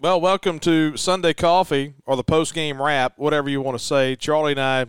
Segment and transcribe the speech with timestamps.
[0.00, 4.14] Well, welcome to Sunday Coffee or the post game wrap, whatever you want to say.
[4.14, 4.86] Charlie and I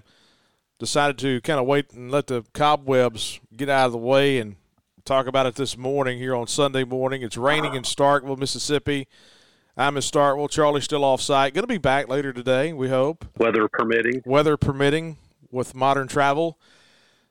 [0.78, 4.56] decided to kind of wait and let the cobwebs get out of the way and
[5.06, 7.24] talk about it this morning here on Sunday morning.
[7.24, 9.08] It's raining in Starkville, Mississippi.
[9.76, 10.48] I'm in Starkville.
[10.48, 11.56] Charlie's still off site.
[11.56, 13.26] Going to be back later today, we hope.
[13.40, 14.22] Weather permitting.
[14.28, 15.18] Weather permitting
[15.50, 16.60] with modern travel.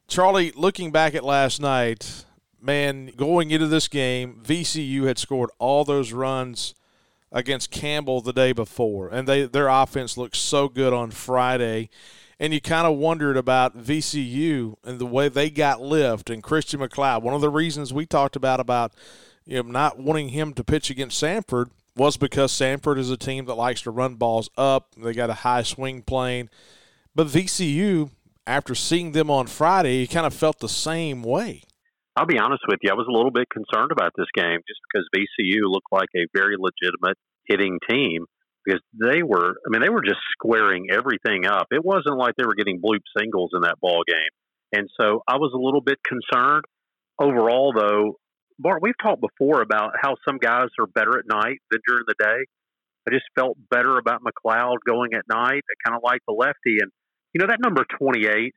[0.08, 2.24] Charlie, looking back at last night,
[2.60, 6.74] man, going into this game, VCU had scored all those runs
[7.30, 11.90] against Campbell the day before, and they their offense looked so good on Friday.
[12.40, 16.78] And you kind of wondered about VCU and the way they got lift and Christian
[16.78, 17.22] McLeod.
[17.22, 18.92] One of the reasons we talked about about
[19.44, 23.46] you know not wanting him to pitch against Samford was because Samford is a team
[23.46, 24.94] that likes to run balls up.
[24.96, 26.48] They got a high swing plane.
[27.14, 28.10] But VCU,
[28.46, 31.64] after seeing them on Friday, you kind of felt the same way.
[32.18, 32.90] I'll be honest with you.
[32.90, 36.26] I was a little bit concerned about this game just because VCU looked like a
[36.34, 38.26] very legitimate hitting team
[38.64, 41.68] because they were, I mean, they were just squaring everything up.
[41.70, 44.34] It wasn't like they were getting bloop singles in that ball game.
[44.72, 46.64] And so I was a little bit concerned.
[47.20, 48.18] Overall, though,
[48.58, 52.16] Bart, we've talked before about how some guys are better at night than during the
[52.18, 52.44] day.
[53.06, 55.62] I just felt better about McLeod going at night.
[55.62, 56.78] I kind of like the lefty.
[56.82, 56.90] And,
[57.32, 58.52] you know, that number 28,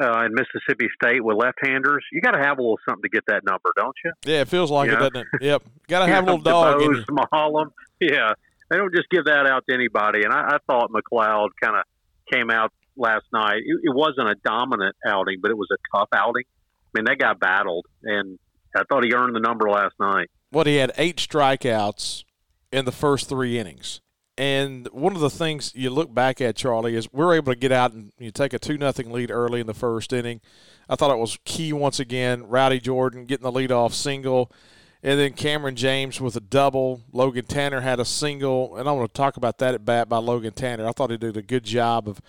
[0.00, 3.24] uh, in Mississippi State with left-handers, you got to have a little something to get
[3.26, 4.12] that number, don't you?
[4.24, 5.10] Yeah, it feels like you it, know?
[5.10, 5.42] doesn't it?
[5.42, 6.80] Yep, got to have a little dog.
[6.80, 7.70] DeBose, Smollem,
[8.00, 8.32] yeah,
[8.70, 10.22] they don't just give that out to anybody.
[10.24, 11.84] And I, I thought McLeod kind of
[12.32, 13.58] came out last night.
[13.64, 16.44] It, it, wasn't a dominant outing, but it was a tough outing.
[16.46, 18.38] I mean, that guy battled, and
[18.74, 20.30] I thought he earned the number last night.
[20.50, 22.24] What he had eight strikeouts
[22.72, 24.00] in the first three innings.
[24.38, 27.72] And one of the things you look back at, Charlie, is we're able to get
[27.72, 30.40] out and you take a two nothing lead early in the first inning.
[30.88, 32.46] I thought it was key once again.
[32.46, 34.52] Rowdy Jordan getting the lead off single,
[35.02, 37.00] and then Kamren James with a double.
[37.12, 40.18] Logan Tanner had a single, and I want to talk about that at bat by
[40.18, 40.86] Logan Tanner.
[40.86, 42.20] I thought he did a good job of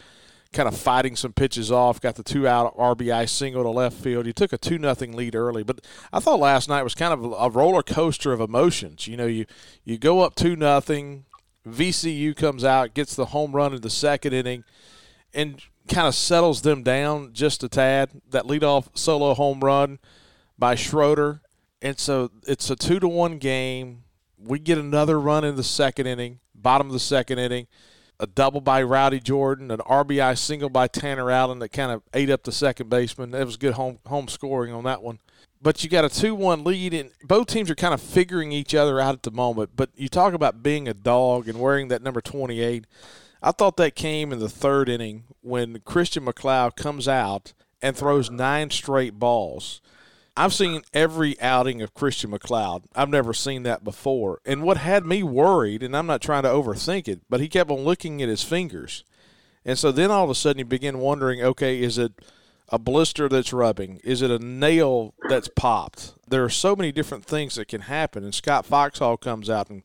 [0.54, 2.02] kind of fighting some pitches off.
[2.02, 4.26] Got the two out RBI single to left field.
[4.26, 5.82] He took a two nothing lead early, but
[6.12, 9.08] I thought last night was kind of a roller coaster of emotions.
[9.08, 9.46] You know, you
[9.84, 11.26] you go up two nothing
[11.74, 14.64] VCU comes out, gets the home run in the second inning,
[15.34, 18.10] and kind of settles them down just a tad.
[18.30, 20.00] That leadoff solo home run
[20.58, 21.42] by Schroeder.
[21.82, 24.04] And so it's a two to one game.
[24.38, 27.68] We get another run in the second inning, bottom of the second inning,
[28.20, 32.30] a double by Rowdy Jordan, an RBI single by Tanner Allen that kind of ate
[32.30, 33.34] up the second baseman.
[33.34, 35.20] It was good home home scoring on that one
[35.62, 38.76] but you got a 2 1 lead, and both teams are kind of figuring each
[38.76, 39.72] other out at the moment.
[39.76, 42.86] But you talk about being a dog and wearing that number 28.
[43.42, 48.32] I thought that came in the third inning when Christian McLeod comes out and throws
[48.32, 49.82] nine straight balls.
[50.36, 52.84] I've seen every outing of Christian McLeod.
[52.96, 54.40] I've never seen that before.
[54.46, 57.72] And what had me worried, and I'm not trying to overthink it, but he kept
[57.72, 59.04] on looking at his fingers.
[59.66, 62.14] And so then all of a sudden you begin wondering okay, is it
[62.70, 64.00] a blister that's rubbing?
[64.04, 66.14] Is it a nail that's popped?
[66.28, 68.24] There are so many different things that can happen.
[68.24, 69.84] And Scott Foxhall comes out and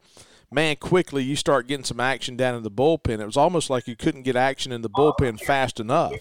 [0.51, 3.21] man, quickly you start getting some action down in the bullpen.
[3.21, 6.13] It was almost like you couldn't get action in the bullpen fast enough.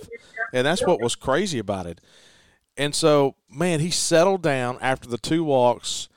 [0.54, 2.00] And that's what was crazy about it.
[2.78, 6.08] And so, man, he settled down after the two walks.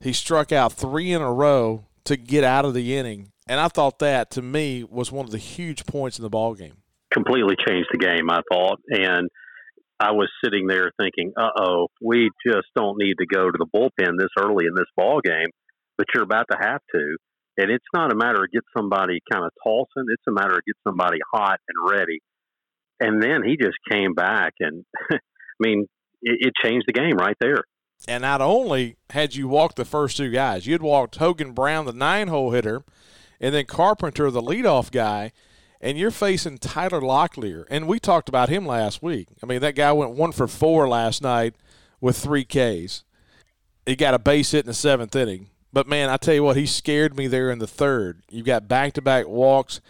[0.00, 3.32] He struck out three in a row to get out of the inning.
[3.46, 6.54] And I thought that, to me, was one of the huge points in the ball
[6.54, 6.78] game.
[7.12, 8.80] Completely changed the game, I thought.
[8.88, 9.28] And–
[10.00, 13.66] I was sitting there thinking, "Uh oh, we just don't need to go to the
[13.66, 15.48] bullpen this early in this ball game."
[15.98, 17.16] But you're about to have to,
[17.58, 20.64] and it's not a matter of get somebody kind of tossing; it's a matter of
[20.64, 22.20] get somebody hot and ready.
[22.98, 25.18] And then he just came back, and I
[25.58, 25.86] mean,
[26.22, 27.64] it, it changed the game right there.
[28.08, 31.92] And not only had you walked the first two guys, you'd walked Hogan Brown, the
[31.92, 32.82] nine-hole hitter,
[33.38, 35.32] and then Carpenter, the leadoff guy
[35.80, 37.64] and you're facing Tyler Locklear.
[37.70, 39.28] And we talked about him last week.
[39.42, 41.54] I mean, that guy went one for four last night
[42.00, 43.04] with three Ks.
[43.86, 45.48] He got a base hit in the seventh inning.
[45.72, 48.22] But man, I tell you what, he scared me there in the third.
[48.28, 49.80] You've got back to back walks.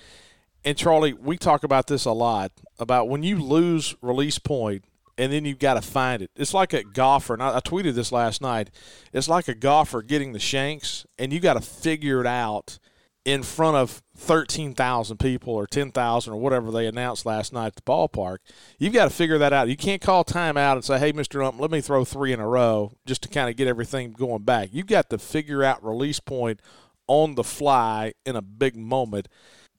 [0.65, 4.85] And Charlie, we talk about this a lot about when you lose release point
[5.21, 6.31] and then you've got to find it.
[6.35, 8.71] It's like a golfer, and I, I tweeted this last night.
[9.13, 12.79] It's like a golfer getting the shanks, and you've got to figure it out
[13.25, 17.83] in front of 13,000 people or 10,000 or whatever they announced last night at the
[17.83, 18.39] ballpark.
[18.79, 19.69] You've got to figure that out.
[19.69, 21.45] You can't call timeout and say, hey, Mr.
[21.45, 24.43] Ump, let me throw three in a row just to kind of get everything going
[24.43, 24.71] back.
[24.73, 26.61] You've got to figure out release point
[27.07, 29.29] on the fly in a big moment.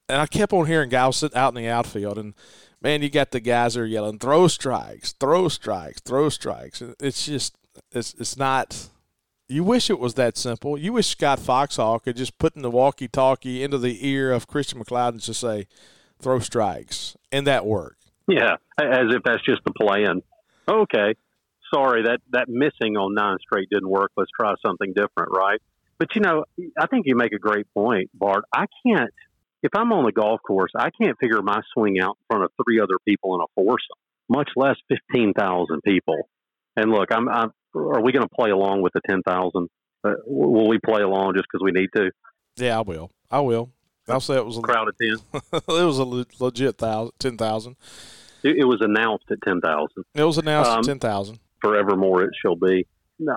[0.07, 2.33] And I kept on hearing guys sitting out in the outfield, and
[2.81, 6.83] man, you got the guys that are yelling, throw strikes, throw strikes, throw strikes.
[6.99, 7.55] It's just,
[7.91, 8.89] it's, it's not
[9.51, 10.77] You wish it was that simple.
[10.77, 14.81] You wish Scott Foxhall could just put in the walkie-talkie into the ear of Christian
[14.81, 15.68] McLeod and just say,
[16.19, 17.98] "Throw strikes," and that work.
[18.27, 20.21] Yeah, as if that's just the plan.
[20.69, 21.15] Okay,
[21.74, 24.12] sorry that that missing on nine straight didn't work.
[24.15, 25.62] Let's try something different, right?
[25.98, 26.45] But you know,
[26.80, 28.45] I think you make a great point, Bart.
[28.56, 29.12] I can't
[29.63, 32.51] if I'm on the golf course, I can't figure my swing out in front of
[32.63, 34.00] three other people in a foursome,
[34.30, 36.30] much less fifteen thousand people.
[36.75, 39.69] And look, I'm, I'm are we going to play along with the ten thousand?
[40.03, 42.12] Uh, will we play along just because we need to?
[42.57, 43.12] Yeah, I will.
[43.29, 43.71] I will.
[44.07, 45.41] I'll say it was a crowd of ten.
[45.53, 47.75] it was a legit thousand, ten thousand.
[48.44, 50.03] It, it was announced at ten thousand.
[50.15, 51.39] It was announced um, at ten thousand.
[51.62, 52.88] Forevermore, it shall be.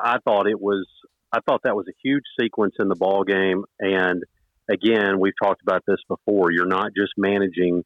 [0.02, 0.86] I thought it was.
[1.32, 4.22] I thought that was a huge sequence in the ball game, and
[4.70, 6.50] again, we've talked about this before.
[6.50, 7.84] You're not just managing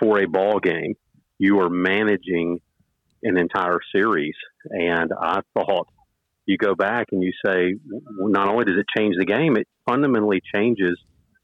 [0.00, 0.94] for a ball game;
[1.38, 2.60] you are managing
[3.22, 4.34] an entire series.
[4.70, 5.88] And I thought
[6.46, 7.74] you go back and you say,
[8.18, 10.98] not only does it change the game, it fundamentally changes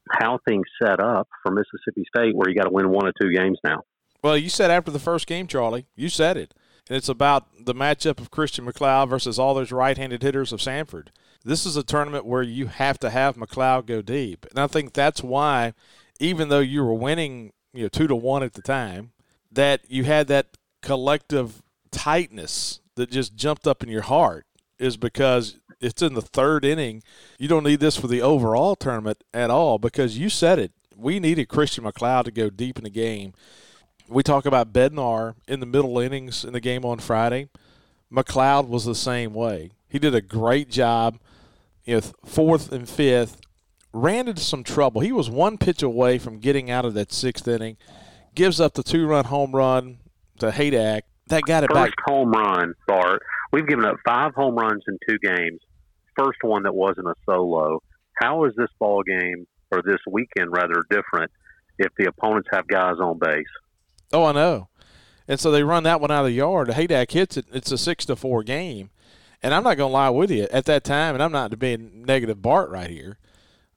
[0.09, 3.31] how things set up for Mississippi State, where you got to win one or two
[3.31, 3.81] games now.
[4.23, 6.53] Well, you said after the first game, Charlie, you said it.
[6.89, 10.59] And it's about the matchup of Christian McLeod versus all those right handed hitters of
[10.59, 11.07] Samford.
[11.43, 14.45] This is a tournament where you have to have McLeod go deep.
[14.49, 15.73] And I think that's why,
[16.19, 19.11] even though you were winning, you know, two to one at the time,
[19.51, 24.45] that you had that collective tightness that just jumped up in your heart
[24.77, 27.01] is because it's in the third inning.
[27.39, 30.71] You don't need this for the overall tournament at all because you said it.
[30.95, 33.33] We needed Christian McLeod to go deep in the game.
[34.07, 37.49] We talk about Bednar in the middle innings in the game on Friday.
[38.13, 39.71] McLeod was the same way.
[39.89, 41.17] He did a great job.
[41.85, 43.41] You know, fourth and fifth,
[43.93, 45.01] ran into some trouble.
[45.01, 47.77] He was one pitch away from getting out of that sixth inning.
[48.35, 49.97] Gives up the two-run home run
[50.37, 51.01] to Haydack
[51.31, 52.05] that got it First back.
[52.05, 53.21] home run, Bart.
[53.51, 55.59] We've given up five home runs in two games.
[56.17, 57.81] First one that wasn't a solo.
[58.13, 61.31] How is this ball game or this weekend rather different
[61.79, 63.45] if the opponents have guys on base?
[64.13, 64.67] Oh, I know.
[65.27, 66.69] And so they run that one out of the yard.
[66.69, 67.45] Haydack hits it.
[67.51, 68.89] It's a six to four game.
[69.43, 72.03] And I'm not going to lie with you at that time, and I'm not being
[72.05, 73.17] negative Bart right here,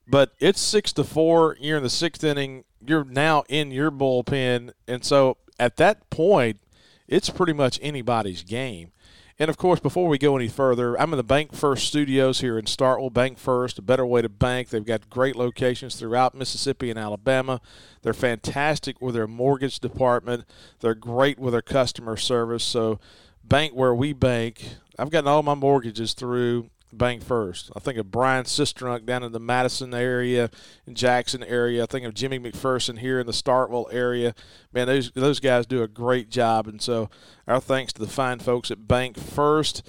[0.06, 1.56] but it's six to four.
[1.58, 2.64] You're in the sixth inning.
[2.86, 6.58] You're now in your bullpen, and so at that point,
[7.06, 8.92] it's pretty much anybody's game.
[9.36, 12.56] And of course, before we go any further, I'm in the Bank First studios here
[12.56, 13.12] in Starkville.
[13.12, 14.68] Bank First, a better way to bank.
[14.68, 17.60] They've got great locations throughout Mississippi and Alabama.
[18.02, 20.44] They're fantastic with their mortgage department.
[20.80, 22.62] They're great with their customer service.
[22.62, 23.00] So,
[23.42, 24.76] bank where we bank.
[25.00, 27.70] I've gotten all my mortgages through Bank First.
[27.76, 30.50] I think of Brian Sistrunk down in the Madison area,
[30.86, 31.82] in Jackson area.
[31.82, 34.34] I think of Jimmy McPherson here in the Starkville area.
[34.72, 37.10] Man, those those guys do a great job, and so
[37.46, 39.88] our thanks to the fine folks at Bank First.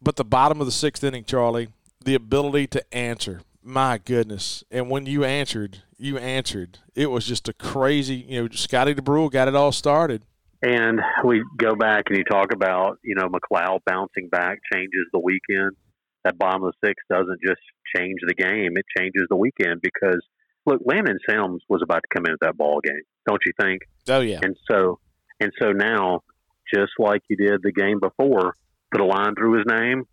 [0.00, 1.68] But the bottom of the sixth inning, Charlie,
[2.04, 3.40] the ability to answer.
[3.62, 4.64] My goodness!
[4.70, 6.78] And when you answered, you answered.
[6.94, 8.24] It was just a crazy.
[8.28, 10.22] You know, Scotty Dubrule got it all started.
[10.62, 15.20] And we go back and you talk about, you know, McLeod bouncing back changes the
[15.20, 15.76] weekend
[16.26, 17.60] that bottom of the six doesn't just
[17.94, 20.20] change the game; it changes the weekend because
[20.66, 23.82] look, Landon Sims was about to come into that ball game, don't you think?
[24.08, 24.40] Oh yeah.
[24.42, 24.98] And so,
[25.40, 26.22] and so now,
[26.72, 28.54] just like you did the game before,
[28.90, 30.04] put a line through his name,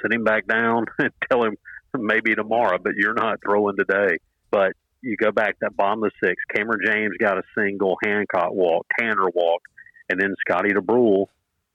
[0.00, 1.56] sit him back down, and tell him
[1.98, 4.18] maybe tomorrow, but you're not throwing today.
[4.50, 6.42] But you go back that bottom of the six.
[6.54, 9.62] Kamren James got a single, Hancock walk, Tanner walk,
[10.08, 11.26] and then Scotty Dubrule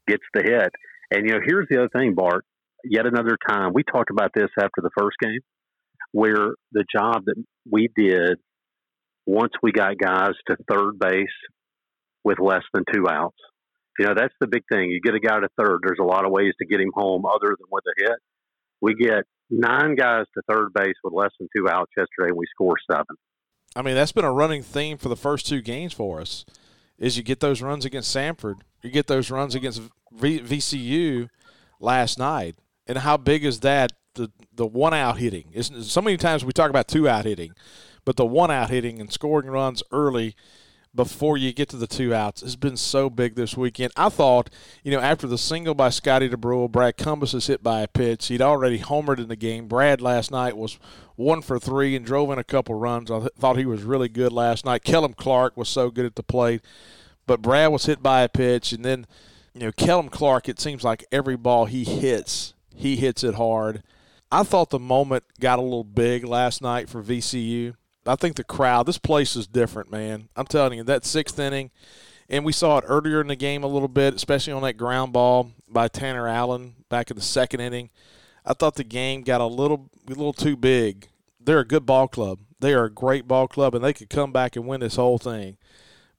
[0.07, 0.71] gets the hit.
[1.09, 2.45] And you know, here's the other thing, Bart
[2.83, 3.71] yet another time.
[3.73, 5.39] We talked about this after the first game,
[6.11, 7.35] where the job that
[7.69, 8.37] we did
[9.25, 11.27] once we got guys to third base
[12.23, 13.37] with less than two outs.
[13.99, 14.89] You know, that's the big thing.
[14.89, 17.25] You get a guy to third, there's a lot of ways to get him home
[17.25, 18.19] other than with a hit.
[18.79, 22.45] We get nine guys to third base with less than two outs yesterday, and we
[22.53, 23.15] score seven.
[23.75, 26.45] I mean, that's been a running theme for the first two games for us.
[26.99, 29.81] Is you get those runs against Samford, you get those runs against
[30.11, 31.29] v- VCU
[31.79, 32.55] last night,
[32.87, 33.93] and how big is that?
[34.15, 35.49] The the one out hitting.
[35.53, 37.53] Isn't so many times we talk about two out hitting,
[38.05, 40.35] but the one out hitting and scoring runs early
[40.97, 43.93] before you get to the two outs has been so big this weekend.
[43.95, 44.49] I thought,
[44.83, 48.27] you know, after the single by Scotty Dubrule, Brad Cumbest is hit by a pitch.
[48.27, 49.67] He'd already homered in the game.
[49.67, 50.79] Brad last night was
[51.15, 53.11] one for three and drove in a couple runs.
[53.11, 54.83] I thought he was really good last night.
[54.83, 56.61] Kellum Clark was so good at the plate,
[57.27, 59.05] but Brad was hit by a pitch, and then,
[59.53, 60.49] you know, Kellum Clark.
[60.49, 63.83] It seems like every ball he hits he hits it hard.
[64.31, 67.75] I thought the moment got a little big last night for VCU.
[68.05, 70.29] I think the crowd, this place is different, man.
[70.35, 71.71] I'm telling you, that sixth inning,
[72.29, 75.11] and we saw it earlier in the game a little bit, especially on that ground
[75.11, 77.89] ball by Tanner Allen back in the second inning.
[78.45, 81.09] I thought the game got a little a little too big.
[81.39, 82.39] They're a good ball club.
[82.59, 85.17] They are a great ball club, and they could come back and win this whole
[85.17, 85.57] thing.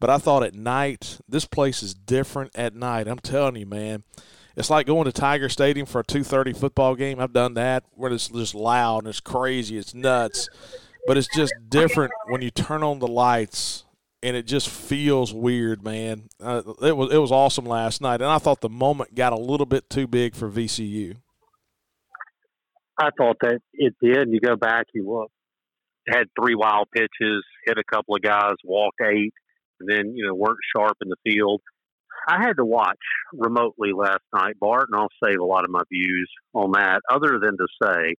[0.01, 3.09] But I thought at night, this place is different at night.
[3.09, 4.05] I'm telling you, man.
[4.59, 7.21] It's like going to Tiger Stadium for a 2:30 football game.
[7.21, 10.49] I've done that where it's just loud and it's crazy, it's nuts.
[11.07, 13.85] But it's just different when you turn on the lights
[14.23, 16.29] and it just feels weird, man.
[16.43, 19.39] Uh, it was it was awesome last night, and I thought the moment got a
[19.39, 21.17] little bit too big for VCU.
[23.01, 24.29] I thought that it did.
[24.29, 25.31] You go back, you look,
[26.09, 29.33] had three wild pitches, hit a couple of guys, walked eight,
[29.79, 31.63] and then you know weren't sharp in the field.
[32.27, 32.99] I had to watch
[33.33, 37.01] remotely last night, Bart, and I'll save a lot of my views on that.
[37.11, 38.15] Other than to say,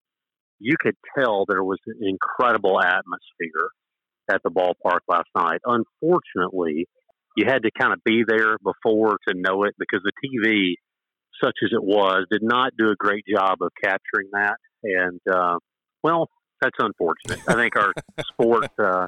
[0.59, 3.69] you could tell there was an incredible atmosphere
[4.29, 5.59] at the ballpark last night.
[5.65, 6.87] Unfortunately,
[7.35, 10.73] you had to kind of be there before to know it because the TV,
[11.43, 14.57] such as it was, did not do a great job of capturing that.
[14.83, 15.57] And uh,
[16.03, 16.29] well,
[16.61, 17.39] that's unfortunate.
[17.47, 17.93] I think our
[18.33, 18.69] sport.
[18.77, 19.07] Uh,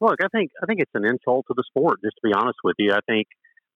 [0.00, 2.00] look, I think I think it's an insult to the sport.
[2.04, 3.26] Just to be honest with you, I think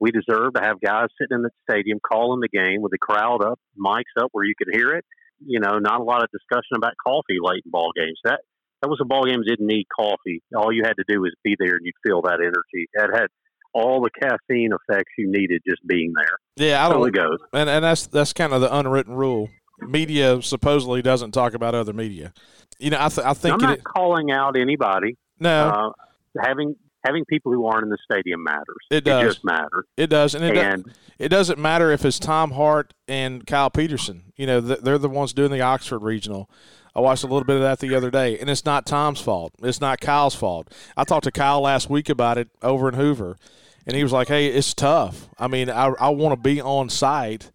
[0.00, 3.42] we deserve to have guys sitting in the stadium calling the game with the crowd
[3.42, 5.04] up, mics up where you could hear it.
[5.44, 8.18] You know, not a lot of discussion about coffee late in ball games.
[8.24, 8.40] That
[8.82, 10.42] that was a ball game that didn't need coffee.
[10.54, 12.88] All you had to do was be there and you'd feel that energy.
[12.92, 13.26] It had
[13.74, 16.38] all the caffeine effects you needed just being there.
[16.56, 17.02] Yeah, I don't.
[17.02, 17.38] So it goes.
[17.52, 19.50] And and that's that's kind of the unwritten rule.
[19.80, 22.32] Media supposedly doesn't talk about other media.
[22.78, 25.16] You know, I, th- I think I'm not it, calling out anybody.
[25.38, 26.76] no, Uh, having
[27.06, 28.76] having people who aren't in the stadium matters.
[28.90, 29.34] It does.
[29.34, 29.86] just matters.
[29.96, 34.32] it does, and it And it doesn't matter if it's Tom Hart and Kyle Peterson.
[34.36, 36.50] You know, they're the ones doing the Oxford Regional.
[36.94, 39.52] I watched a little bit of that the other day, and it's not Tom's fault.
[39.62, 40.72] It's not Kyle's fault.
[40.96, 43.36] I talked to Kyle last week about it over in Hoover,
[43.86, 45.28] and he was like, "Hey, it's tough.
[45.38, 47.50] I mean, I, I want to be on site.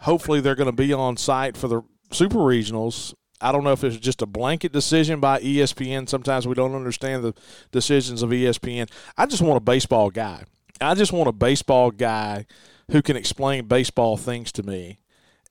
[0.00, 3.84] Hopefully, they're going to be on site for the Super Regionals." I don't know if
[3.84, 6.08] it's just a blanket decision by ESPN.
[6.08, 7.34] Sometimes we don't understand the
[7.72, 8.90] decisions of ESPN.
[9.18, 10.44] I just want a baseball guy.
[10.80, 12.46] I just want a baseball guy
[12.90, 14.98] who can explain baseball things to me.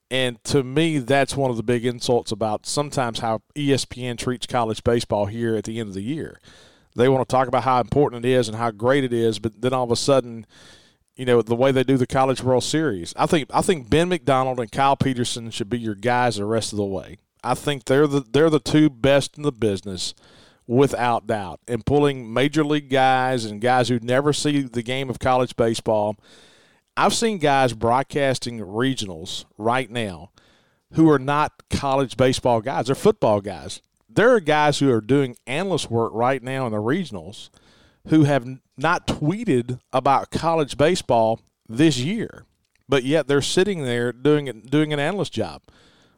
[0.10, 4.84] And to me, that's one of the big insults about sometimes how ESPN treats college
[4.84, 6.40] baseball here at the end of the year.
[6.96, 9.62] They want to talk about how important it is and how great it is, but
[9.62, 10.48] then all of a sudden,
[11.16, 13.14] you know, the way they do the College World Series.
[13.16, 16.74] I think I think Ben McDonald and Kyle Peterson should be your guys the rest
[16.74, 17.18] of the way.
[17.44, 20.14] I think they're the they're the two best in the business
[20.68, 21.60] without doubt.
[21.68, 26.16] And pulling major league guys and guys who never see the game of college baseball.
[26.96, 30.32] I've seen guys broadcasting regionals right now
[30.94, 32.86] who are not college baseball guys.
[32.86, 33.82] They're football guys.
[34.08, 37.50] There are guys who are doing analyst work right now in the regionals
[38.08, 38.48] who have
[38.78, 42.46] not tweeted about college baseball this year,
[42.88, 45.64] but yet they're sitting there doing doing an analyst job.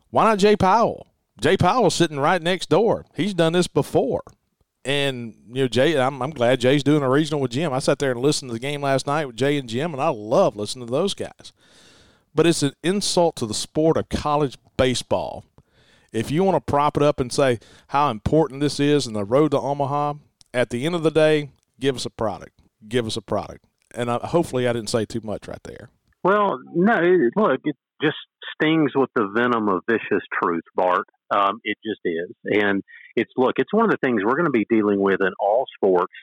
[0.10, 1.08] Why not Jay Powell?
[1.40, 3.06] Jay Powell's sitting right next door.
[3.16, 4.24] He's done this before.
[4.86, 7.74] And you know, Jay, I'm, I'm glad Jay's doing a regional with Jim.
[7.74, 10.02] I sat there and listened to the game last night with Jay and Jim, and
[10.02, 11.52] I love listening to those guys.
[12.36, 15.44] But it's an insult to the sport of college baseball.
[16.14, 19.26] If you want to prop it up and say how important this is in the
[19.26, 20.14] road to Omaha,
[20.54, 21.50] at the end of the day,
[21.80, 22.62] give us a product.
[22.88, 23.66] Give us a product.
[23.94, 25.90] And I, hopefully, I didn't say too much right there.
[26.24, 27.00] Well, no,
[27.36, 28.18] look, it just
[28.54, 31.08] stings with the venom of vicious truth, Bart.
[31.32, 32.32] Um, it just is.
[32.46, 32.84] And
[33.16, 35.66] it's, look, it's one of the things we're going to be dealing with in all
[35.76, 36.14] sports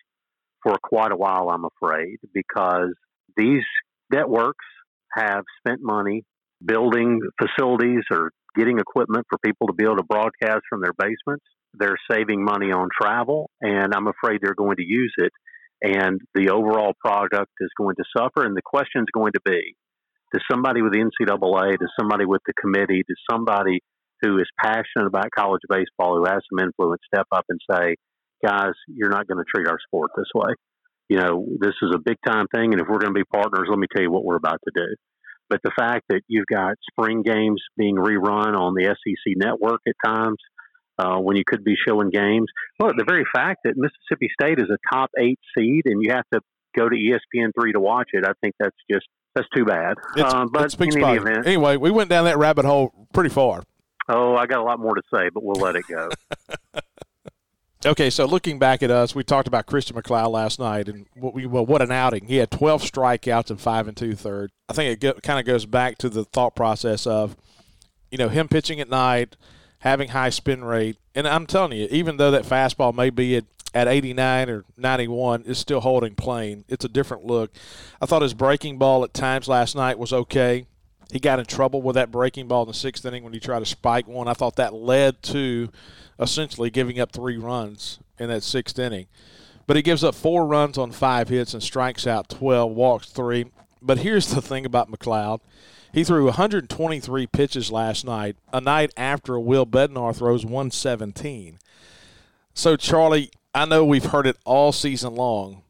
[0.63, 2.95] for quite a while, I'm afraid, because
[3.37, 3.65] these
[4.13, 4.65] networks
[5.13, 6.25] have spent money
[6.65, 11.45] building facilities or getting equipment for people to be able to broadcast from their basements.
[11.75, 15.33] They're saving money on travel, and I'm afraid they're going to use it.
[15.83, 18.47] And the overall product is going to suffer.
[18.47, 19.75] And the question is going to be
[20.33, 23.81] does somebody with the NCAA, does somebody with the committee, does somebody
[24.23, 27.97] who is passionate about college baseball, who has some influence, step up and say,
[28.45, 30.55] guys, you're not going to treat our sport this way.
[31.09, 33.67] You know, this is a big time thing, and if we're going to be partners,
[33.69, 34.95] let me tell you what we're about to do.
[35.51, 39.95] But the fact that you've got spring games being rerun on the SEC network at
[40.05, 40.39] times,
[40.99, 42.47] uh, when you could be showing games,
[42.79, 46.25] well, the very fact that Mississippi State is a top eight seed and you have
[46.33, 46.41] to
[46.77, 49.95] go to ESPN three to watch it, I think that's just that's too bad.
[50.17, 53.63] It's, um, but in any event, Anyway, we went down that rabbit hole pretty far.
[54.09, 56.09] Oh, I got a lot more to say, but we'll let it go.
[57.85, 61.35] Okay, so looking back at us, we talked about Christian McLeod last night, and what
[61.35, 62.27] we well, what an outing!
[62.27, 64.53] He had 12 strikeouts and five and two thirds.
[64.69, 67.37] I think it kind of goes back to the thought process of,
[68.09, 69.37] you know, him pitching at night,
[69.81, 73.47] having high spin rate, and I'm telling you, even though that fastball may be at
[73.75, 76.65] at 89 or 91, it's still holding plane.
[76.69, 77.51] It's a different look.
[78.01, 80.67] I thought his breaking ball at times last night was okay.
[81.13, 83.59] He got in trouble with that breaking ball in the sixth inning when he tried
[83.59, 84.29] to spike one.
[84.29, 85.69] I thought that led to
[86.19, 89.09] essentially giving up three runs in that sixth inning.
[89.67, 93.45] But he gives up four runs on five hits and strikes out 12, walks three.
[93.83, 95.41] But here's the thing about McLeod.
[95.93, 101.59] He threw 123 pitches last night, a night after Will Bednar throws 117.
[102.55, 105.63] So, Charlie, I know we've heard it all season long.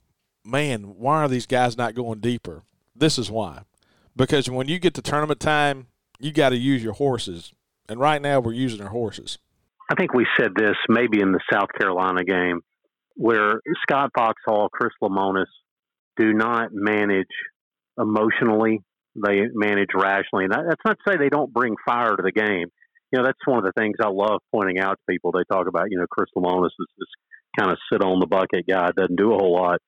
[0.45, 2.63] Man, why are these guys not going deeper?
[2.95, 3.63] This is why.
[4.15, 5.87] Because when you get to tournament time,
[6.19, 7.53] you got to use your horses.
[7.89, 9.39] And right now, we're using our horses.
[9.91, 12.61] I think we said this maybe in the South Carolina game
[13.15, 15.47] where Scott Foxhall, Chris Lemonis
[16.17, 17.27] do not manage
[17.99, 18.81] emotionally.
[19.15, 20.45] They manage rationally.
[20.45, 22.69] And that's not to say they don't bring fire to the game.
[23.11, 25.33] You know, that's one of the things I love pointing out to people.
[25.33, 27.09] They talk about, you know, Chris Lemonis is this
[27.59, 29.81] kind of sit on the bucket guy, doesn't do a whole lot.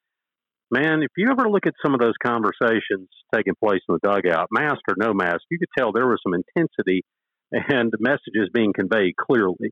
[0.75, 4.49] Man, if you ever look at some of those conversations taking place in the dugout,
[4.50, 7.04] mask or no mask, you could tell there was some intensity
[7.52, 9.71] and messages being conveyed clearly.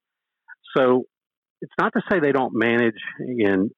[0.76, 1.02] So
[1.60, 3.72] it's not to say they don't manage and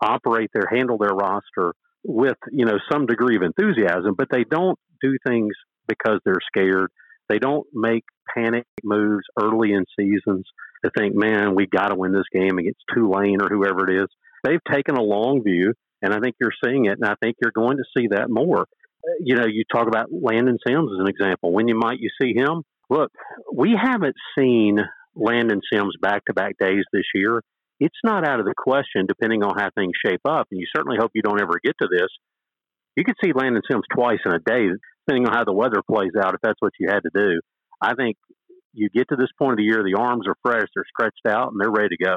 [0.00, 4.78] operate their handle their roster with you know some degree of enthusiasm, but they don't
[5.00, 5.52] do things
[5.86, 6.90] because they're scared.
[7.28, 8.02] They don't make
[8.36, 10.44] panic moves early in seasons
[10.84, 14.08] to think, man, we got to win this game against Tulane or whoever it is.
[14.42, 15.72] They've taken a long view,
[16.04, 18.62] and I think you're seeing it, and I think you're going to see that more.
[18.62, 21.52] Uh, you know, you talk about Landon Sims as an example.
[21.52, 22.62] When you might you see him?
[22.90, 23.10] Look,
[23.52, 24.78] we haven't seen
[25.16, 27.40] Landon Sims back to back days this year,
[27.80, 30.48] it's not out of the question, depending on how things shape up.
[30.50, 32.08] And you certainly hope you don't ever get to this.
[32.96, 34.68] You could see Landon Sims twice in a day,
[35.06, 37.40] depending on how the weather plays out, if that's what you had to do.
[37.80, 38.16] I think
[38.72, 41.52] you get to this point of the year, the arms are fresh, they're stretched out,
[41.52, 42.16] and they're ready to go.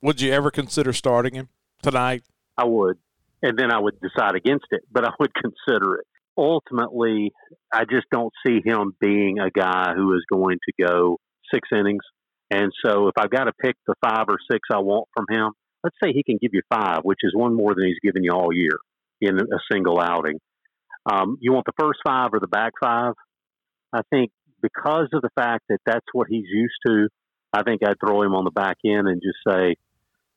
[0.00, 1.48] Would you ever consider starting him
[1.82, 2.22] tonight?
[2.56, 2.98] I would.
[3.42, 6.06] And then I would decide against it, but I would consider it.
[6.36, 7.32] Ultimately,
[7.72, 11.18] I just don't see him being a guy who is going to go
[11.52, 12.02] six innings,
[12.50, 15.52] and so if I've got to pick the five or six I want from him,
[15.82, 18.32] let's say he can give you five, which is one more than he's given you
[18.32, 18.78] all year
[19.20, 20.38] in a single outing.
[21.10, 23.14] Um, you want the first five or the back five?
[23.92, 27.08] I think because of the fact that that's what he's used to,
[27.52, 29.76] I think I'd throw him on the back end and just say,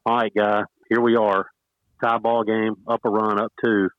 [0.05, 1.45] all right, guy, here we are.
[2.03, 3.89] Tie ball game, up a run, up two.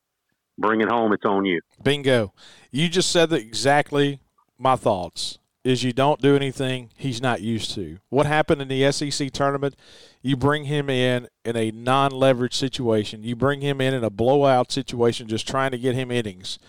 [0.59, 1.13] Bring it home.
[1.13, 1.61] It's on you.
[1.83, 2.33] Bingo.
[2.71, 4.21] You just said exactly
[4.59, 7.99] my thoughts is you don't do anything he's not used to.
[8.09, 9.75] What happened in the SEC tournament?
[10.23, 13.25] You bring him in in a non-leverage situation.
[13.25, 16.61] You bring him in in a blowout situation, just trying to get him innings,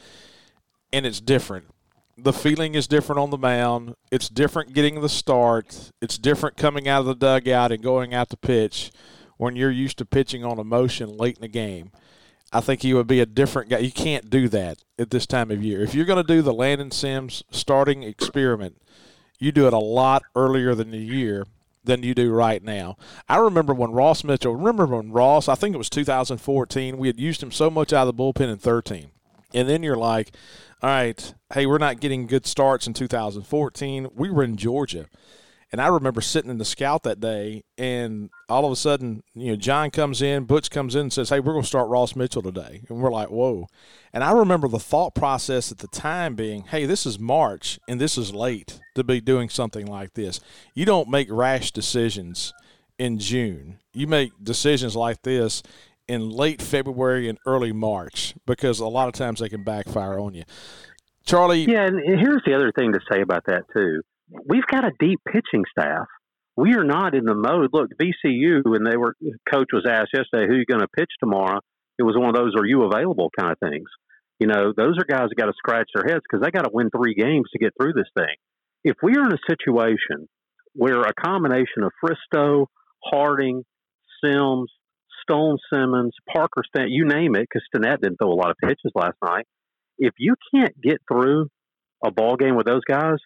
[0.92, 1.66] and it's different.
[2.18, 3.94] The feeling is different on the mound.
[4.10, 5.92] It's different getting the start.
[6.02, 8.92] It's different coming out of the dugout and going out to pitch
[9.38, 11.92] when you're used to pitching on emotion late in the game.
[12.52, 13.80] I think he would be a different guy.
[13.80, 15.82] You can't do that at this time of year.
[15.84, 18.82] If you're going to do the Landon Sims starting experiment,
[19.38, 21.46] you do it a lot earlier than the year
[21.84, 22.98] than you do right now.
[23.28, 27.20] I remember when Ross Mitchell, remember when Ross, I think it was 2014, we had
[27.20, 29.10] used him so much out of the bullpen in 13.
[29.54, 30.32] And then you're like,
[30.82, 34.10] all right, hey, we're not getting good starts in 2014.
[34.16, 35.08] We were in Georgia.
[35.72, 39.52] And I remember sitting in the scout that day, and all of a sudden, you
[39.52, 42.16] know, John comes in, Butch comes in and says, Hey, we're going to start Ross
[42.16, 42.84] Mitchell today.
[42.88, 43.68] And we're like, Whoa.
[44.14, 48.00] And I remember the thought process at the time being, Hey, this is March, and
[48.00, 50.40] this is late to be doing something like this.
[50.74, 52.54] You don't make rash decisions
[52.98, 55.62] in June, you make decisions like this
[56.08, 60.34] in late February and early March because a lot of times they can backfire on
[60.34, 60.44] you.
[61.26, 61.70] Charlie.
[61.70, 65.20] Yeah, and here's the other thing to say about that, too we've got a deep
[65.28, 66.08] pitching staff.
[66.56, 67.70] We are not in the mode.
[67.72, 69.16] Look, VCU, and they were
[69.52, 71.60] coach was asked yesterday, "Who are you going to pitch tomorrow?"
[72.00, 73.90] It was one of those "Are you available?" kind of things.
[74.40, 76.72] You know, those are guys that got to scratch their heads because they got to
[76.74, 78.36] win three games to get through this thing.
[78.84, 80.28] If we are in a situation
[80.74, 82.68] where a combination of Fristoe,
[83.04, 83.64] Harding,
[84.24, 84.72] Sims,
[85.24, 88.92] Stone Simmons, Parker Stan, you name it, because Stinnett didn't throw a lot of pitches
[88.96, 89.46] last night.
[89.98, 91.48] If you can't get through
[92.04, 93.18] a ball game with those guys,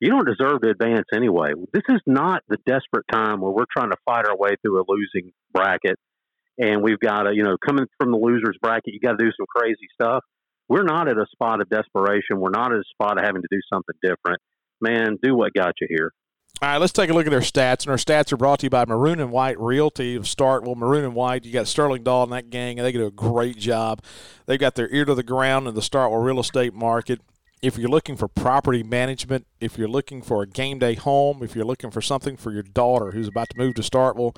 [0.00, 1.52] you don't deserve to advance anyway.
[1.72, 4.84] This is not the desperate time where we're trying to fight our way through a
[4.88, 5.98] losing bracket
[6.58, 9.30] and we've got to, you know, coming from the losers bracket, you got to do
[9.36, 10.24] some crazy stuff.
[10.68, 12.40] We're not at a spot of desperation.
[12.40, 14.40] We're not at a spot of having to do something different.
[14.80, 16.12] Man, do what got you here.
[16.62, 17.82] All right, let's take a look at their stats.
[17.82, 20.22] And our stats are brought to you by Maroon and White Realty.
[20.24, 21.44] Start well, Maroon and White.
[21.44, 24.02] You got Sterling Dahl and that gang, and they do a great job.
[24.46, 27.20] They've got their ear to the ground in the Starkville real estate market
[27.62, 31.54] if you're looking for property management, if you're looking for a game day home, if
[31.54, 34.36] you're looking for something for your daughter who's about to move to Starkville,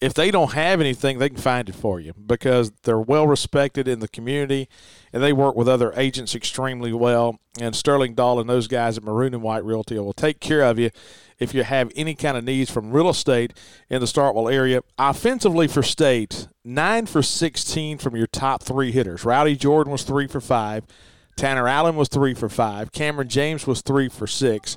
[0.00, 3.86] if they don't have anything, they can find it for you because they're well respected
[3.86, 4.66] in the community
[5.12, 7.38] and they work with other agents extremely well.
[7.60, 10.78] And Sterling Dahl and those guys at Maroon and White Realty will take care of
[10.78, 10.90] you
[11.38, 13.52] if you have any kind of needs from real estate
[13.90, 14.80] in the Starkville area.
[14.98, 19.24] Offensively for state, 9 for 16 from your top three hitters.
[19.24, 20.86] Rowdy Jordan was 3 for 5.
[21.40, 22.92] Tanner Allen was 3 for 5.
[22.92, 24.76] Kamren James was 3 for 6.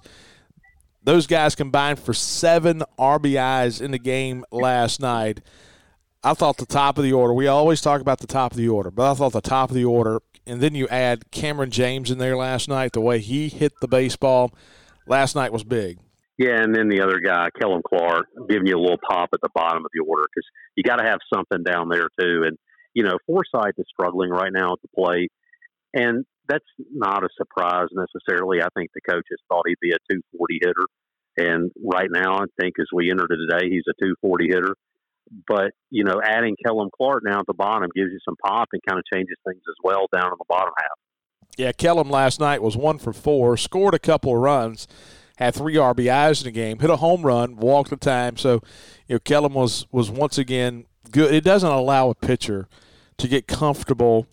[1.04, 5.42] Those guys combined for seven RBIs in the game last night.
[6.24, 8.70] I thought the top of the order, we always talk about the top of the
[8.70, 12.10] order, but I thought the top of the order, and then you add Kamren James
[12.10, 14.54] in there last night, the way he hit the baseball
[15.06, 16.00] last night was big.
[16.38, 19.50] Yeah, and then the other guy, Kellum Clark, giving you a little pop at the
[19.54, 20.48] bottom of the order because
[20.78, 22.44] you got to have something down there too.
[22.46, 22.58] And
[22.94, 25.30] you know, Forsythe is struggling right now at the plate,
[25.94, 28.62] and that's not a surprise necessarily.
[28.62, 30.88] I think the coaches thought he'd be a 240 hitter,
[31.38, 34.76] and right now, I think as we enter today, he's a 240 hitter.
[35.48, 38.82] But you know, adding Kellum Clark now at the bottom gives you some pop and
[38.88, 40.98] kind of changes things as well down in the bottom half.
[41.58, 44.88] Yeah, Kellum last night was one for four, scored a couple of runs,
[45.38, 48.38] had three RBIs in the game, hit a home run, walked a time.
[48.38, 48.62] So,
[49.08, 51.34] you know, Kellum was was once again good.
[51.34, 52.68] It doesn't allow a pitcher
[53.18, 54.28] to get comfortable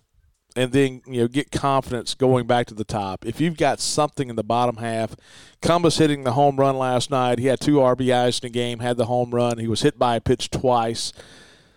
[0.57, 3.25] and then you know get confidence going back to the top.
[3.27, 5.17] If you've got something in the bottom half,
[5.61, 7.39] Cumbest hitting the home run last night.
[7.39, 9.59] He had two RBIs in the game, had the home run.
[9.59, 11.13] He was hit by a pitch twice.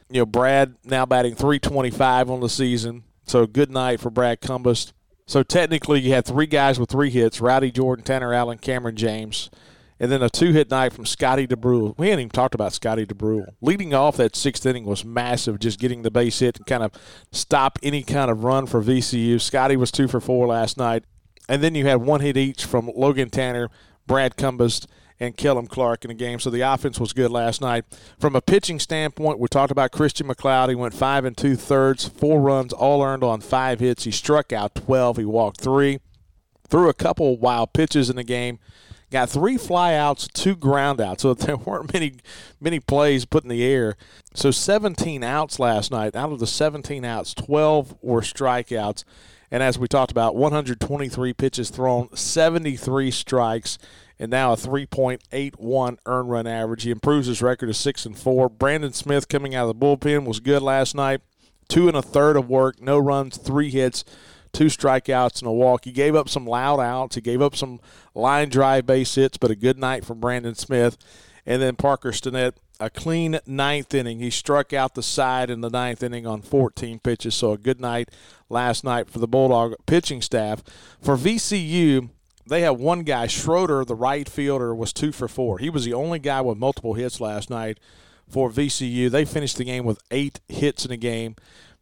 [0.09, 3.03] You know, Brad now batting 325 on the season.
[3.25, 4.93] So good night for Brad Cumbest.
[5.25, 9.49] So technically, you had three guys with three hits: Rowdy Jordan, Tanner Allen, Kamren James
[10.03, 11.97] and then a two-hit night from Scotty Dubrule.
[11.97, 13.53] We hadn't even talked about Scotty Dubrule.
[13.61, 16.91] Leading off that sixth inning was massive, just getting the base hit and kind of
[17.31, 19.39] stop any kind of run for VCU.
[19.39, 21.05] Scotty was two for four last night,
[21.47, 23.69] and then you had one hit each from Logan Tanner,
[24.05, 24.87] Brad Cumbest,
[25.21, 26.37] and Kellum Clark in the game.
[26.37, 27.85] So the offense was good last night.
[28.19, 30.67] From a pitching standpoint, we talked about Christian McLeod.
[30.67, 34.03] He went five and two thirds, four runs, all earned on five hits.
[34.03, 35.15] He struck out 12.
[35.15, 35.99] He walked three,
[36.67, 38.59] threw a couple wild pitches in the game
[39.13, 41.21] got three flyouts, two groundouts.
[41.21, 42.15] So there weren't many
[42.59, 43.95] many plays put in the air.
[44.33, 46.15] So 17 outs last night.
[46.15, 49.03] Out of the 17 outs, 12 were strikeouts.
[49.51, 53.77] And as we talked about, 123 pitches thrown, 73 strikes,
[54.17, 56.83] and now a 3.81 earned run average.
[56.83, 58.49] He improves his record to six and four.
[58.49, 61.21] Brandon Smith coming out of the bullpen was good last night.
[61.69, 64.03] Two and a third of work, no runs, three hits
[64.53, 65.85] two strikeouts and a walk.
[65.85, 67.15] He gave up some loud outs.
[67.15, 67.79] He gave up some
[68.15, 70.97] line drive base hits, but a good night from Brandon Smith.
[71.45, 74.19] And then Parker Stinnett, a clean ninth inning.
[74.19, 77.35] He struck out the side in the ninth inning on 14 pitches.
[77.35, 78.09] So a good night
[78.49, 80.63] last night for the Bulldog pitching staff.
[81.01, 82.09] For VCU,
[82.47, 85.59] they have one guy, Schroeder, the right fielder, was two for four.
[85.59, 87.79] He was the only guy with multiple hits last night
[88.27, 89.09] for VCU.
[89.09, 91.35] They finished the game with eight hits in a game.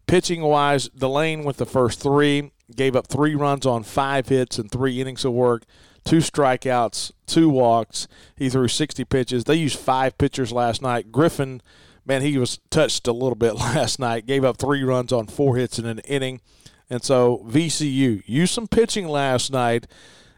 [0.07, 4.71] Pitching wise, Delane with the first three gave up three runs on five hits and
[4.71, 5.63] three innings of work,
[6.03, 8.07] two strikeouts, two walks.
[8.36, 9.43] He threw 60 pitches.
[9.43, 11.12] They used five pitchers last night.
[11.12, 11.62] Griffin,
[12.05, 14.25] man, he was touched a little bit last night.
[14.25, 16.41] Gave up three runs on four hits in an inning.
[16.89, 19.88] And so VCU used some pitching last night.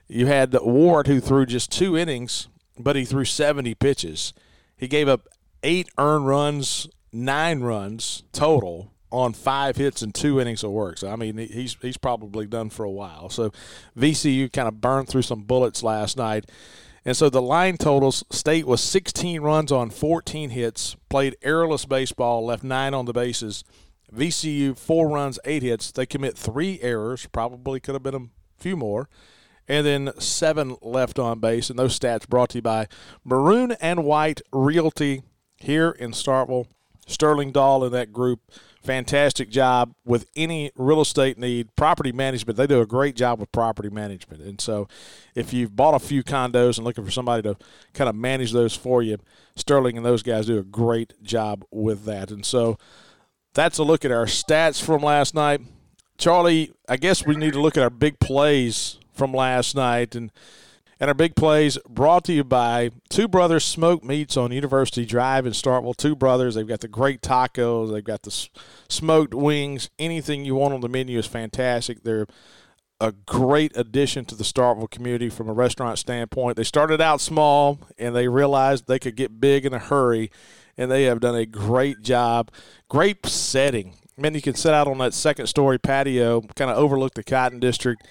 [0.08, 4.34] You had Ward who threw just two innings, but he threw 70 pitches.
[4.78, 5.28] He gave up
[5.64, 10.98] eight earned runs, nine runs total on five hits and two innings of work.
[10.98, 13.30] So I mean, he's he's probably done for a while.
[13.30, 13.52] So
[13.96, 16.50] VCU kind of burned through some bullets last night.
[17.06, 22.46] And so the line totals State was 16 runs on 14 hits, played errorless baseball,
[22.46, 23.64] left nine on the bases.
[24.12, 25.92] VCU, four runs, eight hits.
[25.92, 29.10] They commit three errors, probably could have been a few more.
[29.68, 31.70] And then seven left on base.
[31.70, 32.88] And those stats brought to you by
[33.24, 35.22] Maroon and White Realty
[35.58, 36.66] here in Starkville.
[37.06, 38.40] Sterling Dahl and that group
[38.84, 41.76] fantastic job with any real estate need.
[41.76, 44.42] Property management, they do a great job with property management.
[44.42, 44.88] And so
[45.36, 47.58] if you've bought a few condos and looking for somebody to
[47.94, 49.18] kind of manage those for you,
[49.56, 52.32] Sterling and those guys do a great job with that.
[52.32, 52.78] And so
[53.54, 55.62] that's a look at our stats from last night.
[56.18, 60.32] Charlie, I guess we need to look at our big plays from last night and–
[61.04, 65.46] and our big plays brought to you by Two Brothers Smoke Meats on University Drive
[65.46, 65.98] in Starkville.
[65.98, 68.48] Two Brothers, they've got the great tacos, they've got the
[68.88, 69.90] smoked wings.
[70.00, 72.04] Anything you want on the menu is fantastic.
[72.04, 72.26] They're
[73.02, 76.56] a great addition to the Starkville community from a restaurant standpoint.
[76.56, 80.32] They started out small and they realized they could get big in a hurry,
[80.78, 82.50] and they have done a great job.
[82.88, 83.98] Great setting.
[84.18, 87.60] Man, you can sit out on that second story patio, kind of overlook the Cotton
[87.60, 88.02] District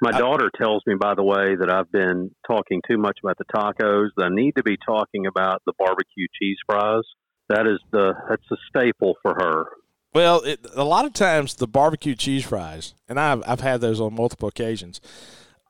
[0.00, 3.44] my daughter tells me, by the way, that I've been talking too much about the
[3.44, 4.08] tacos.
[4.18, 7.02] I need to be talking about the barbecue cheese fries
[7.48, 9.64] That is the that's a staple for her.
[10.12, 14.00] Well, it, a lot of times the barbecue cheese fries, and I've I've had those
[14.00, 15.00] on multiple occasions.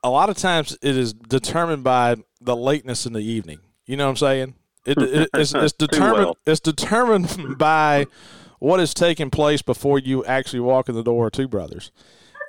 [0.03, 3.59] A lot of times it is determined by the lateness in the evening.
[3.85, 4.55] You know what I'm saying?
[4.85, 6.25] It, it, it's, it's determined.
[6.25, 6.37] well.
[6.45, 8.07] It's determined by
[8.59, 11.91] what is taking place before you actually walk in the door Two Brothers.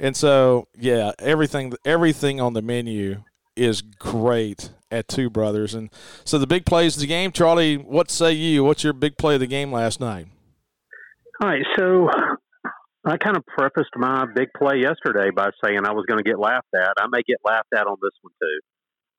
[0.02, 3.22] And so, yeah, everything everything on the menu
[3.54, 5.74] is great at Two Brothers.
[5.74, 5.90] And
[6.24, 7.76] so the big plays of the game, Charlie.
[7.76, 8.64] What say you?
[8.64, 10.26] What's your big play of the game last night?
[11.40, 12.08] All right, so
[13.06, 16.38] I kind of prefaced my big play yesterday by saying I was going to get
[16.38, 16.94] laughed at.
[16.98, 18.60] I may get laughed at on this one too.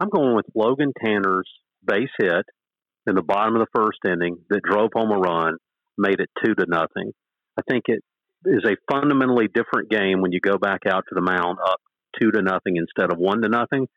[0.01, 1.49] I'm going with Logan Tanner's
[1.85, 2.45] base hit
[3.07, 5.55] in the bottom of the first inning that drove home a run,
[5.97, 7.13] made it two to nothing.
[7.57, 8.03] I think it
[8.45, 11.79] is a fundamentally different game when you go back out to the mound up
[12.21, 13.87] two to nothing instead of one to nothing.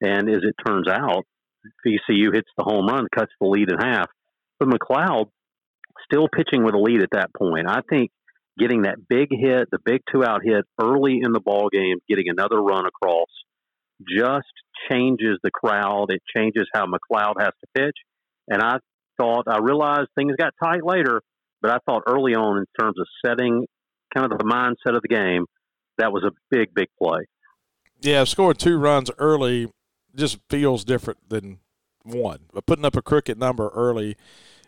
[0.00, 1.26] And as it turns out,
[1.86, 4.08] VCU hits the home run, cuts the lead in half.
[4.58, 5.26] But McLeod
[6.10, 7.66] still pitching with a lead at that point.
[7.68, 8.10] I think
[8.58, 12.26] getting that big hit, the big two out hit early in the ball game, getting
[12.28, 13.28] another run across,
[14.08, 14.52] just
[14.90, 16.06] changes the crowd.
[16.10, 17.96] It changes how McLeod has to pitch.
[18.48, 18.78] And I
[19.18, 21.20] thought, I realized things got tight later,
[21.62, 23.66] but I thought early on, in terms of setting
[24.14, 25.46] kind of the mindset of the game,
[25.98, 27.20] that was a big, big play.
[28.00, 29.70] Yeah, scoring two runs early
[30.14, 31.58] just feels different than
[32.02, 32.40] one.
[32.52, 34.16] But putting up a crooked number early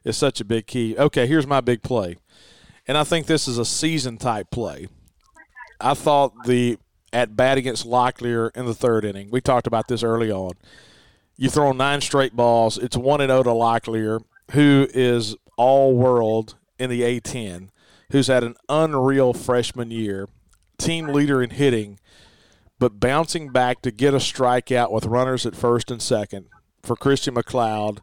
[0.05, 0.97] is such a big key.
[0.97, 2.17] Okay, here's my big play.
[2.87, 4.89] And I think this is a season type play.
[5.81, 6.79] I thought the
[7.13, 9.31] at bat against Locklear in the third inning.
[9.31, 10.53] We talked about this early on.
[11.37, 12.79] You throw nine straight balls.
[12.79, 17.69] It's one and zero to Locklear, who is all world in the A10,
[18.13, 20.29] who's had an unreal freshman year,
[20.79, 21.99] team leader in hitting,
[22.79, 26.47] but bouncing back to get a strikeout with runners at first and second
[26.83, 27.99] for Christian McLeod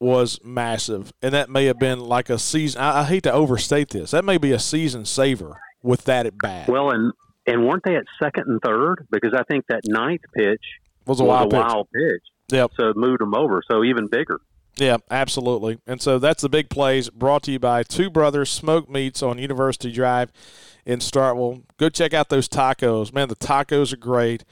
[0.00, 2.80] was massive, and that may have been like a season.
[2.80, 4.10] I, I hate to overstate this.
[4.10, 6.68] That may be a season saver with that at bat.
[6.68, 7.12] Well, and
[7.46, 9.06] and weren't they at second and third?
[9.10, 10.62] Because I think that ninth pitch
[11.06, 11.64] was a was wild a pitch.
[11.66, 12.22] wild pitch.
[12.52, 12.70] Yep.
[12.78, 13.62] So it moved them over.
[13.70, 14.40] So even bigger.
[14.78, 15.78] Yeah, absolutely.
[15.86, 19.38] And so that's the big plays brought to you by Two Brothers Smoke Meats on
[19.38, 20.30] University Drive
[20.84, 21.62] in Starkville.
[21.78, 23.12] Go check out those tacos.
[23.12, 24.44] Man, the tacos are great.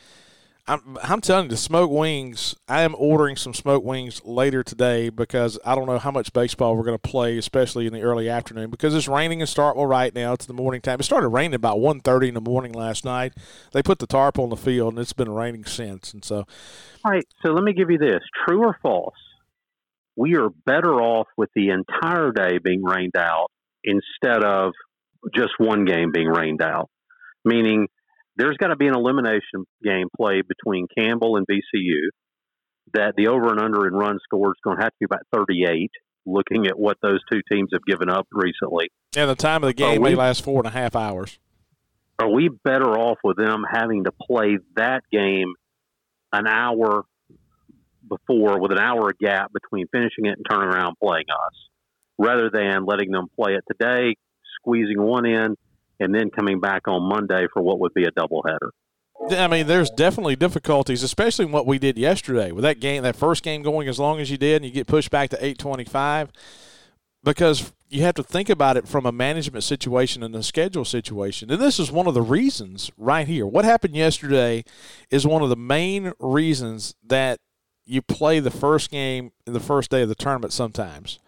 [0.66, 5.10] I'm, I'm telling you, the smoke wings, I am ordering some smoke wings later today
[5.10, 8.30] because I don't know how much baseball we're going to play, especially in the early
[8.30, 10.32] afternoon, because it's raining in Starkville right now.
[10.32, 11.00] It's the morning time.
[11.00, 13.34] It started raining about 1.30 in the morning last night.
[13.72, 16.14] They put the tarp on the field, and it's been raining since.
[16.14, 16.46] And so,
[17.04, 17.28] All right.
[17.42, 19.14] So let me give you this: true or false?
[20.16, 23.48] We are better off with the entire day being rained out
[23.82, 24.72] instead of
[25.34, 26.88] just one game being rained out.
[27.44, 27.88] Meaning,
[28.36, 32.08] there's got to be an elimination game played between Campbell and VCU.
[32.92, 35.22] That the over and under in run score is going to have to be about
[35.32, 35.90] 38.
[36.26, 39.74] Looking at what those two teams have given up recently, and the time of the
[39.74, 41.38] game we- may last four and a half hours.
[42.18, 45.52] are we better off with them having to play that game
[46.32, 47.04] an hour
[48.08, 51.54] before with an hour gap between finishing it and turning around playing us
[52.18, 54.14] rather than letting them play it today
[54.56, 55.56] squeezing one in
[56.00, 58.70] and then coming back on monday for what would be a doubleheader
[59.30, 63.16] I mean, there's definitely difficulties, especially in what we did yesterday with that game, that
[63.16, 66.30] first game going as long as you did, and you get pushed back to 825
[67.22, 71.50] because you have to think about it from a management situation and a schedule situation.
[71.50, 73.46] And this is one of the reasons right here.
[73.46, 74.64] What happened yesterday
[75.10, 77.38] is one of the main reasons that
[77.86, 81.18] you play the first game in the first day of the tournament sometimes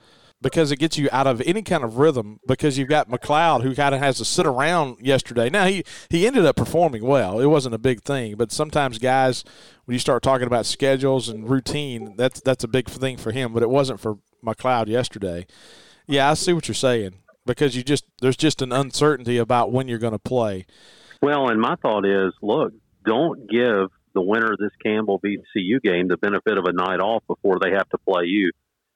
[0.42, 3.74] because it gets you out of any kind of rhythm because you've got McLeod who
[3.74, 5.48] kind of has to sit around yesterday.
[5.48, 7.40] Now he he ended up performing well.
[7.40, 9.44] It wasn't a big thing, but sometimes guys
[9.84, 13.52] when you start talking about schedules and routine, that's that's a big thing for him,
[13.52, 15.46] but it wasn't for McLeod yesterday.
[16.06, 17.14] Yeah, I see what you're saying
[17.46, 20.66] because you just there's just an uncertainty about when you're going to play.
[21.22, 22.72] well and my thought is look
[23.04, 27.22] don't give the winner of this campbell vcu game the benefit of a night off
[27.28, 28.50] before they have to play you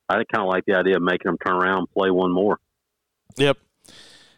[0.08, 2.58] i kind of like the idea of making them turn around and play one more
[3.36, 3.58] Yep.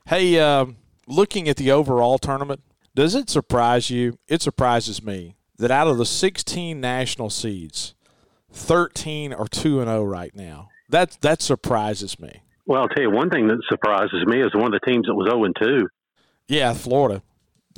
[0.07, 2.63] Hey, um, looking at the overall tournament,
[2.95, 4.19] does it surprise you?
[4.29, 7.95] It surprises me that out of the 16 national seeds,
[8.53, 10.69] 13 are 2 and 0 right now.
[10.89, 12.43] That that surprises me.
[12.67, 15.15] Well, I'll tell you one thing that surprises me is one of the teams that
[15.15, 15.89] was 0 and 2.
[16.49, 17.23] Yeah, Florida.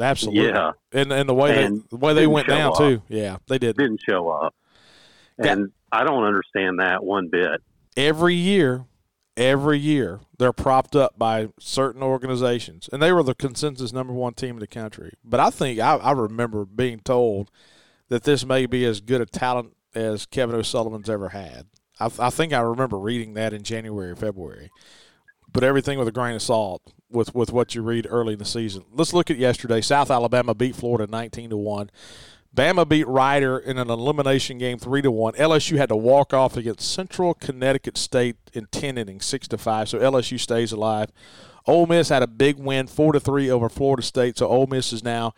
[0.01, 0.49] Absolutely.
[0.49, 0.73] Yeah.
[0.93, 2.79] And and the way And they the way they went down up.
[2.79, 3.03] too.
[3.09, 3.77] Yeah, they did.
[3.77, 4.55] Didn't show up.
[5.39, 7.61] And I don't understand that one bit.
[7.97, 8.87] every year,
[9.37, 14.35] every year, they're propped up by certain organizations, and they were the consensus number one
[14.35, 15.13] team in the country.
[15.25, 17.51] But I think I, I remember being told
[18.09, 21.67] that this may be as good a talent as Kevin O'Sullivan's ever had.
[22.01, 24.71] I, I think I remember reading that in January or February.
[25.53, 28.45] but everything with a grain of salt with, with what you read early in the
[28.45, 28.85] season.
[28.93, 29.81] Let's look at yesterday.
[29.81, 31.91] South Alabama beat Florida 19 to 1.
[32.55, 35.35] Bama beat Rider in an elimination game three to one.
[35.35, 39.89] LSU had to walk off against Central Connecticut State in ten innings, six to five.
[39.89, 41.11] So LSU stays alive.
[41.67, 44.39] Ole Miss had a big win, four to three over Florida State.
[44.39, 45.35] So Ole Miss is now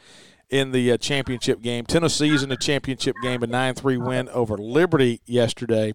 [0.50, 1.86] in the uh, championship game.
[1.86, 5.94] Tennessee's in the championship game, a nine three win over Liberty yesterday.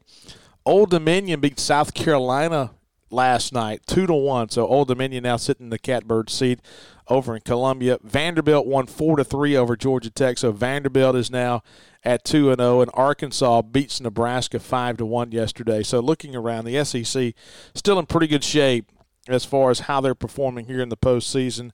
[0.66, 2.72] Old Dominion beat South Carolina
[3.12, 4.50] last night, two to one.
[4.50, 6.60] So Old Dominion now sitting in the catbird seat
[7.08, 7.98] over in Columbia.
[8.04, 10.38] Vanderbilt won four to three over Georgia Tech.
[10.38, 11.62] So Vanderbilt is now
[12.04, 15.84] at two and zero, and Arkansas beats Nebraska five to one yesterday.
[15.84, 17.34] So looking around, the SEC
[17.76, 18.92] still in pretty good shape
[19.28, 21.72] as far as how they're performing here in the postseason.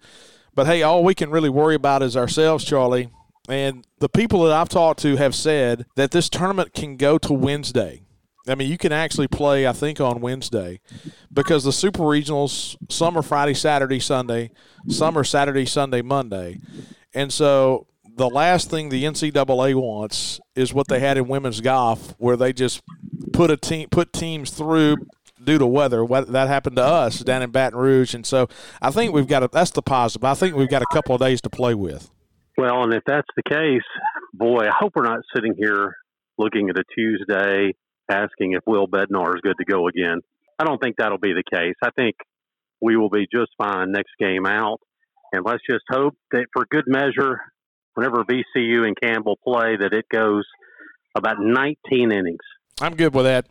[0.54, 3.10] But hey, all we can really worry about is ourselves, Charlie.
[3.48, 7.32] And the people that I've talked to have said that this tournament can go to
[7.32, 8.02] Wednesday.
[8.48, 10.80] I mean, you can actually play, I think, on Wednesday
[11.32, 14.52] because the Super Regionals, some are Friday, Saturday, Sunday,
[14.88, 16.60] some are Saturday, Sunday, Monday.
[17.14, 22.16] And so the last thing the NCAA wants is what they had in women's golf,
[22.18, 22.82] where they just
[23.34, 24.98] put a team, put teams through
[25.44, 26.06] due to weather.
[26.06, 28.14] That happened to us down in Baton Rouge.
[28.14, 28.48] And so
[28.82, 30.24] I think we've got a, that's the positive.
[30.24, 32.10] I think we've got a couple of days to play with.
[32.58, 33.86] Well, and if that's the case,
[34.34, 35.96] boy, I hope we're not sitting here
[36.40, 37.74] looking at a Tuesday
[38.10, 40.22] asking if Will Bednar is good to go again.
[40.60, 41.76] I don't think that'll be the case.
[41.84, 42.16] I think
[42.82, 44.80] we will be just fine next game out.
[45.34, 47.40] And let's just hope that for good measure,
[47.94, 50.46] whenever VCU and Campbell play, that it goes
[51.16, 52.38] about 19 innings.
[52.80, 53.48] I'm good with that.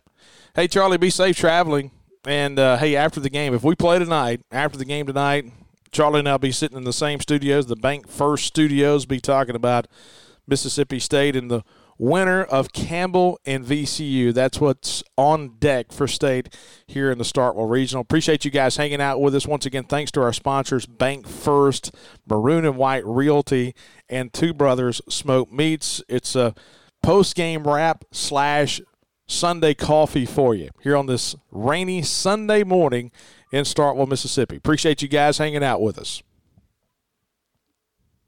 [0.55, 1.91] Hey, Charlie, be safe traveling.
[2.25, 5.45] And uh, hey, after the game, if we play tonight, after the game tonight,
[5.91, 9.55] Charlie and I'll be sitting in the same studios, the Bank First Studios, be talking
[9.55, 9.87] about
[10.47, 11.63] Mississippi State and the
[11.97, 14.33] winner of Campbell and VCU.
[14.33, 16.55] That's what's on deck for state
[16.85, 18.01] here in the Starkville Regional.
[18.01, 19.83] Appreciate you guys hanging out with us once again.
[19.83, 21.93] Thanks to our sponsors, Bank First,
[22.27, 23.73] Maroon and White Realty,
[24.09, 26.01] and Two Brothers Smoke Meats.
[26.07, 26.53] It's a
[27.01, 28.81] post game wrap slash
[29.27, 33.11] Sunday coffee for you here on this rainy Sunday morning
[33.51, 34.55] in Starkville, Mississippi.
[34.55, 36.23] Appreciate you guys hanging out with us.